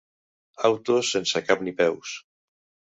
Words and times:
Autos 0.69 1.13
sense 1.17 1.45
cap 1.51 1.65
ni 1.69 1.77
peus. 1.85 2.19